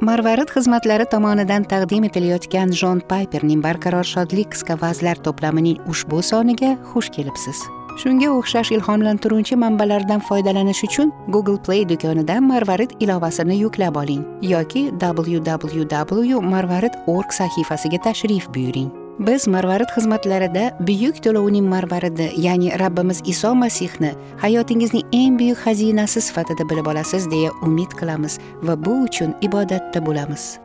marvarid 0.00 0.50
xizmatlari 0.54 1.06
tomonidan 1.10 1.64
taqdim 1.66 2.04
etilayotgan 2.06 2.70
jon 2.80 3.00
payperning 3.10 3.62
barqaror 3.64 4.06
shodlik 4.06 4.52
qisqa 4.52 4.76
vazlar 4.82 5.18
to'plamining 5.24 5.80
ushbu 5.92 6.22
soniga 6.22 6.70
xush 6.92 7.10
kelibsiz. 7.16 7.64
Shunga 7.98 8.28
o'xshash 8.30 8.70
ilhomlantiruvchi 8.76 9.58
manbalardan 9.64 10.22
foydalanish 10.28 10.84
uchun 10.88 11.10
google 11.34 11.58
play 11.66 11.82
do'konidan 11.90 12.46
marvarid 12.52 12.94
ilovasini 13.00 13.58
yuklab 13.64 13.98
oling 14.02 14.22
yoki 14.52 14.84
www 15.02 16.40
marvarid 16.54 16.94
org 17.16 17.34
sahifasiga 17.40 17.98
tashrif 18.06 18.48
buyuring. 18.54 19.07
Biz 19.18 19.48
marvarid 19.48 19.90
xizmatlarida 19.96 20.78
buyuk 20.80 21.16
to'lovning 21.24 21.66
marvaridi 21.66 22.30
ya'ni 22.36 22.70
rabbimiz 22.78 23.22
iso 23.24 23.54
masihni 23.54 24.14
hayotingizning 24.42 25.04
eng 25.12 25.38
buyuk 25.40 25.58
xazinasi 25.64 26.20
sifatida 26.20 26.68
bilib 26.70 26.86
olasiz 26.86 27.30
deya 27.30 27.50
umid 27.66 27.90
qilamiz 27.98 28.38
va 28.62 28.74
bu 28.84 29.02
uchun 29.02 29.34
ibodatda 29.42 30.06
bo'lamiz. 30.06 30.58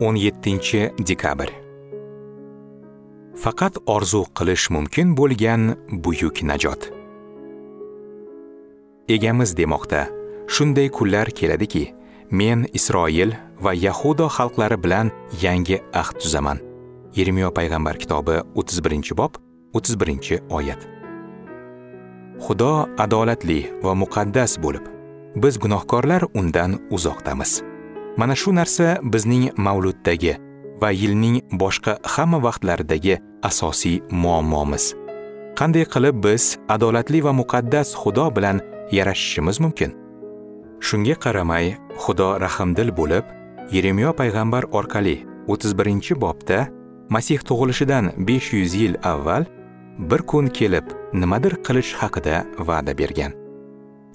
O'n 0.00 0.16
yettinchi 0.16 0.80
dekabr. 1.08 1.50
Faqat 3.42 3.74
orzu 3.86 4.22
qilish 4.38 4.70
mumkin 4.70 5.16
bo'lgan 5.18 5.74
buyuk 6.04 6.42
najot. 6.42 6.90
Egamiz 9.08 9.56
demoqda. 9.56 10.17
Shunday 10.48 10.88
kunlar 10.88 11.28
keladiki 11.38 11.94
men 12.30 12.66
isroil 12.72 13.32
va 13.60 13.72
yahudo 13.74 14.26
xalqlari 14.36 14.78
bilan 14.84 15.10
yangi 15.42 15.78
ahd 15.92 16.16
tuzaman. 16.22 16.58
Yermiyo 17.16 17.50
payg'ambar 17.58 17.96
kitobi 17.98 18.40
31 18.54 19.16
bob 19.16 19.32
31 19.74 20.40
oyat. 20.50 20.80
Xudo 22.44 22.88
adolatli 22.98 23.60
va 23.82 23.94
muqaddas 23.94 24.56
bo'lib 24.64 24.84
biz 25.36 25.58
gunohkorlar 25.58 26.22
undan 26.34 26.78
uzoqdamiz. 26.90 27.62
Mana 28.16 28.34
shu 28.34 28.54
narsa 28.54 28.98
bizning 29.02 29.50
mavluddagi 29.56 30.34
va 30.80 30.90
yilning 30.90 31.36
boshqa 31.52 31.98
hamma 32.14 32.38
vaqtlaridagi 32.46 33.20
asosiy 33.42 34.00
muammomiz. 34.10 34.94
Qanday 35.58 35.84
qilib 35.94 36.16
biz 36.26 36.56
adolatli 36.74 37.24
va 37.26 37.32
muqaddas 37.40 37.88
xudo 38.00 38.26
bilan 38.36 38.60
yarashishimiz 38.92 39.60
mumkin? 39.60 40.07
Shunga 40.80 41.14
qaramay 41.24 41.76
xudo 42.02 42.28
rahmdil 42.40 42.90
bo'lib 42.98 43.24
yeremiyo 43.72 44.10
payg'ambar 44.20 44.64
orqali 44.78 45.16
31 45.46 46.20
bobda 46.20 46.68
masih 47.08 47.38
tug'ilishidan 47.48 48.12
500 48.16 48.74
yil 48.74 48.94
avval 49.02 49.44
bir 49.98 50.18
kun 50.30 50.46
kelib 50.46 50.86
nimadir 51.12 51.54
qilish 51.66 51.92
haqida 52.00 52.46
va'da 52.58 52.98
bergan. 52.98 53.32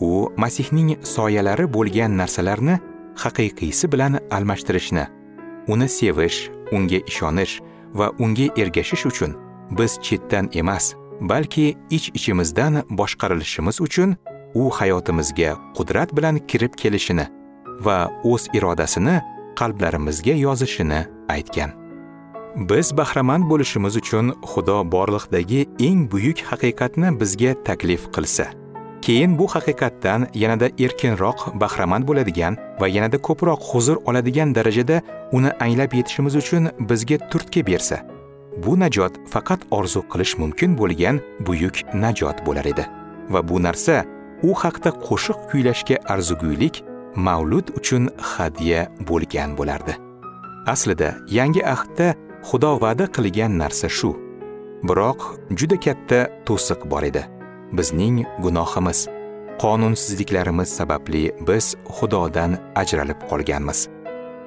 U 0.00 0.32
masihning 0.36 0.96
soyalari 1.02 1.66
bo'lgan 1.74 2.16
narsalarni 2.20 2.78
haqiqiysi 3.22 3.92
bilan 3.92 4.18
almashtirishni 4.30 5.06
uni 5.68 5.88
sevish 5.88 6.50
unga 6.72 6.98
ishonish 7.10 7.60
va 7.94 8.10
unga 8.18 8.46
ergashish 8.56 9.06
uchun 9.06 9.32
biz 9.78 9.98
chetdan 10.02 10.48
emas 10.52 10.94
balki 11.20 11.76
ich 11.90 12.10
ichimizdan 12.14 12.82
boshqarilishimiz 12.90 13.80
uchun 13.80 14.16
u 14.54 14.70
hayotimizga 14.70 15.56
qudrat 15.76 16.16
bilan 16.16 16.38
kirib 16.50 16.74
kelishini 16.82 17.26
va 17.86 17.98
o'z 18.24 18.48
irodasini 18.56 19.20
qalblarimizga 19.58 20.34
yozishini 20.46 21.00
aytgan. 21.28 21.70
Biz 22.56 22.96
bahramand 22.96 23.44
bo'lishimiz 23.50 23.96
uchun 23.96 24.34
xudo 24.50 24.78
borliqdagi 24.94 25.60
eng 25.88 26.10
buyuk 26.12 26.38
haqiqatni 26.50 27.08
bizga 27.20 27.52
taklif 27.64 28.02
qilsa 28.14 28.46
keyin 29.02 29.38
bu 29.38 29.46
haqiqatdan 29.54 30.28
yanada 30.42 30.68
erkinroq 30.84 31.38
bahramand 31.60 32.04
bo'ladigan 32.08 32.56
va 32.80 32.88
yanada 32.96 33.18
ko'proq 33.28 33.60
huzur 33.70 33.96
oladigan 34.08 34.54
darajada 34.54 34.96
uni 35.36 35.50
anglab 35.64 35.92
yetishimiz 35.98 36.34
uchun 36.42 36.68
bizga 36.90 37.18
turtki 37.30 37.66
bersa 37.66 37.96
bu 38.64 38.80
najot 38.80 39.12
faqat 39.32 39.60
orzu 39.70 40.00
qilish 40.12 40.34
mumkin 40.42 40.76
bo'lgan 40.80 41.20
buyuk 41.46 41.76
najot 41.94 42.46
bo'lar 42.46 42.66
edi. 42.72 42.84
Va 43.32 43.40
bu 43.48 43.62
narsa 43.62 44.04
u 44.48 44.50
haqda 44.62 44.90
qo'shiq 45.06 45.38
kuylashga 45.50 45.96
arzigulik 46.12 46.82
mavlud 47.26 47.66
uchun 47.78 48.08
hadya 48.32 48.80
bo'lgan 49.08 49.50
bo'lardi. 49.58 49.94
Aslida 50.74 51.08
yangi 51.38 51.62
ahdda 51.74 52.08
xudo 52.48 52.72
va'da 52.84 53.06
qilgan 53.16 53.52
narsa 53.62 53.88
shu. 53.98 54.10
Biroq 54.88 55.20
juda 55.58 55.76
katta 55.86 56.18
to'siq 56.46 56.80
bor 56.92 57.02
edi. 57.10 57.22
Bizning 57.78 58.16
gunohimiz 58.44 59.00
qonunsizliklarimiz 59.62 60.68
sababli 60.78 61.24
biz 61.48 61.66
xudodan 61.96 62.52
ajralib 62.82 63.20
qolganmiz. 63.30 63.78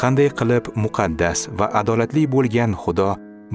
Qanday 0.00 0.28
qilib 0.38 0.64
muqaddas 0.84 1.38
va 1.58 1.66
adolatli 1.80 2.22
bo'lgan 2.34 2.72
xudo 2.82 3.10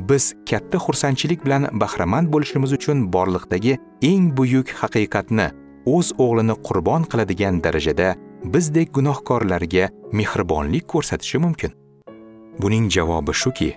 biz 0.09 0.33
katta 0.49 0.77
xursandchilik 0.85 1.39
bilan 1.45 1.63
bahramand 1.81 2.27
bo'lishimiz 2.33 2.71
uchun 2.77 2.97
borliqdagi 3.15 3.73
eng 4.09 4.25
buyuk 4.37 4.67
haqiqatni 4.81 5.47
o'z 5.85 6.13
o'g'lini 6.17 6.55
qurbon 6.67 7.03
qiladigan 7.11 7.61
darajada 7.63 8.15
bizdek 8.53 8.93
gunohkorlarga 8.97 9.89
mehribonlik 10.11 10.87
ko'rsatishi 10.93 11.37
mumkin. 11.45 11.71
Buning 12.61 12.89
javobi 12.95 13.33
shuki 13.43 13.69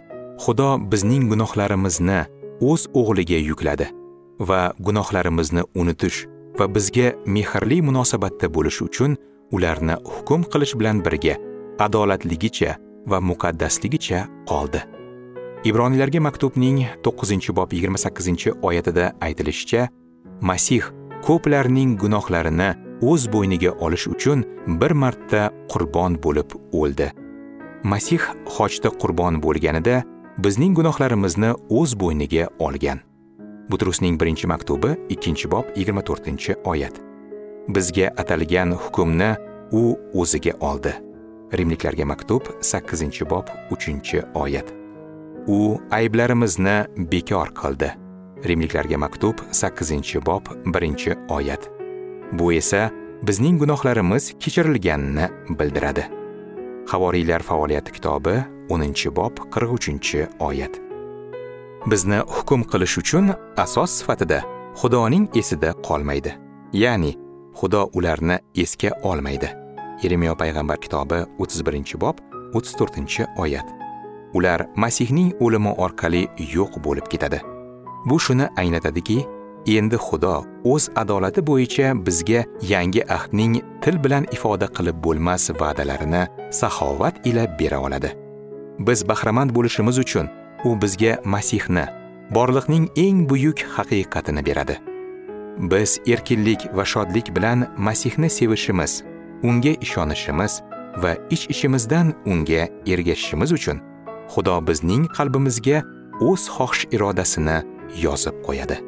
xudo 0.44 0.71
bizning 0.93 1.28
gunohlarimizni 1.33 2.21
o'z 2.71 2.89
o'g'liga 3.00 3.39
yukladi 3.50 3.87
va 4.49 4.61
gunohlarimizni 4.87 5.62
unutish 5.75 6.27
va 6.59 6.67
bizga 6.75 7.12
mehrli 7.27 7.78
munosabatda 7.89 8.53
bo'lish 8.56 8.83
uchun 8.88 9.17
ularni 9.53 9.97
hukm 10.12 10.43
qilish 10.53 10.75
bilan 10.81 11.00
birga 11.06 11.34
adolatligicha 11.87 12.77
va 13.06 13.19
muqaddasligicha 13.31 14.27
qoldi. 14.50 14.83
Ibroniylarga 15.65 16.21
maktubning 16.21 16.84
9 17.05 17.56
bob 17.56 17.73
28 17.73 18.47
oyatida 18.62 19.12
aytilishicha 19.21 19.88
masih 20.41 20.83
ko'plarning 21.25 21.97
gunohlarini 22.03 22.71
o'z 23.03 23.28
bo'yniga 23.32 23.72
olish 23.84 24.06
uchun 24.15 24.44
bir 24.81 24.91
marta 24.91 25.50
qurbon 25.72 26.19
bo'lib 26.25 26.50
o'ldi. 26.81 27.09
Masih 27.93 28.22
hojda 28.56 28.91
qurbon 29.03 29.41
bo'lganida 29.44 30.03
bizning 30.44 30.75
gunohlarimizni 30.78 31.50
o'z 31.81 31.94
bo'yniga 32.03 32.49
olgan. 32.59 33.00
Butrusning 33.71 34.21
birinchi 34.21 34.47
maktubi 34.47 34.94
ikkinchi 35.15 35.50
bob 35.50 35.66
yigirma 35.76 36.03
to'rtinchi 36.09 36.55
oyat. 36.65 36.94
Bizga 37.69 38.06
atalgan 38.22 38.72
hukmni 38.82 39.31
u 39.72 39.82
o'ziga 40.15 40.53
oldi. 40.60 40.94
Rimliklarga 41.59 42.05
maktub 42.05 42.43
sakkizinchi 42.60 43.31
bob 43.31 43.47
uchinchi 43.71 44.22
oyat. 44.34 44.72
U 45.47 45.78
ayblarimizni 45.91 46.76
bekor 47.12 47.55
qildi. 47.60 48.06
Rimliklarga 48.45 48.99
maktub 48.99 49.35
8 49.53 50.17
bob 50.27 50.43
1 50.67 51.17
oyat. 51.29 51.71
Bu 52.33 52.53
esa 52.53 52.91
bizning 53.23 53.61
gunohlarimiz 53.61 54.35
kechirilganini 54.39 55.29
bildiradi. 55.49 56.11
Havoriylar 56.89 57.43
faoliyati 57.43 57.93
kitobi 57.93 58.45
o'ninchi 58.69 59.17
bob 59.17 59.39
qirq 59.39 59.73
uchinchi 59.73 60.27
oyat. 60.39 60.81
Bizni 61.87 62.19
hukm 62.19 62.63
qilish 62.63 62.99
uchun 62.99 63.33
asos 63.57 63.91
sifatida 63.91 64.43
xudoning 64.75 65.29
esida 65.37 65.73
qolmaydi. 65.73 66.35
Ya'ni 66.73 67.13
xudo 67.55 67.91
ularni 67.95 68.39
esga 68.55 68.91
olmaydi. 69.03 69.49
Yeremiyo 70.03 70.37
payg'ambar 70.37 70.81
kitobi 70.81 71.25
31 71.39 72.01
bob 72.01 72.17
34 72.55 73.27
oyat. 73.39 73.67
Ular 74.35 74.67
masihning 74.77 75.33
o'limi 75.41 75.73
orqali 75.73 76.29
yo'q 76.55 76.83
bo'lib 76.85 77.07
ketadi. 77.09 77.56
Bu 78.06 78.20
shuni 78.20 78.47
anglatadiki 78.61 79.19
endi 79.67 79.97
xudo 80.06 80.35
o'z 80.73 80.85
adolati 81.03 81.41
bo'yicha 81.50 81.87
bizga 82.06 82.41
yangi 82.73 83.03
ahdning 83.17 83.55
til 83.82 83.97
bilan 84.05 84.25
ifoda 84.37 84.67
qilib 84.76 84.97
bo'lmas 85.06 85.50
va'dalarini 85.61 86.23
saxovat 86.61 87.14
ila 87.29 87.44
bera 87.58 87.79
oladi. 87.87 88.11
Biz 88.87 89.08
bahramand 89.08 89.50
bo'lishimiz 89.56 89.99
uchun 90.05 90.26
u 90.64 90.70
bizga 90.82 91.12
masihni 91.25 91.87
borliqning 92.37 92.85
eng 93.05 93.19
buyuk 93.31 93.58
haqiqatini 93.76 94.43
beradi. 94.49 94.76
Biz 95.70 95.91
erkinlik 96.12 96.61
va 96.76 96.85
shodlik 96.93 97.26
bilan 97.37 97.58
masihni 97.79 98.31
sevishimiz 98.31 99.03
unga 99.43 99.73
ishonishimiz 99.85 100.53
va 101.03 101.12
ich 101.31 101.44
ichimizdan 101.53 102.14
unga 102.26 102.62
ergashishimiz 102.93 103.50
uchun 103.58 103.79
xudo 104.32 104.56
bizning 104.69 105.03
qalbimizga 105.17 105.79
o'z 106.29 106.43
xohish 106.55 106.85
irodasini 106.94 107.58
yozib 107.94 108.43
qo'yadi. 108.47 108.83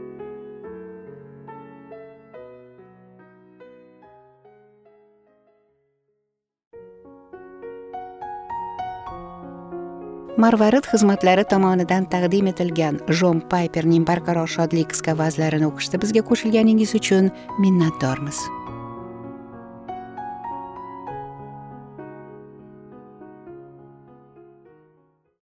Marvarid 10.39 10.87
xizmatlari 10.87 11.43
tomonidan 11.51 12.05
taqdim 12.13 12.47
etilgan 12.53 13.01
jon 13.21 13.41
payperning 13.51 14.05
barqaror 14.07 14.47
shodlik 14.47 14.93
qisqa 14.93 15.17
vazlarini 15.19 15.67
o'qishda 15.67 15.99
bizga 16.05 16.23
qo'shilganingiz 16.29 16.95
uchun 17.01 17.33
minnatdormiz. 17.59 18.39